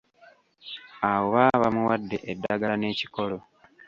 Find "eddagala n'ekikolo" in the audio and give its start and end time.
2.31-3.37